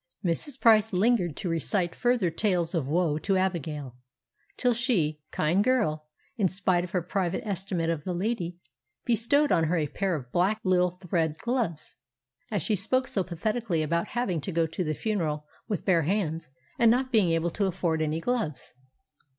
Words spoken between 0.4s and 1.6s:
Price lingered to